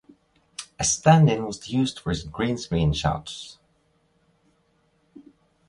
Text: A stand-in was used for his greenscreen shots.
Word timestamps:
A 0.79 0.83
stand-in 0.83 1.45
was 1.45 1.69
used 1.69 1.99
for 1.99 2.09
his 2.09 2.23
greenscreen 2.25 2.91
shots. 2.95 3.59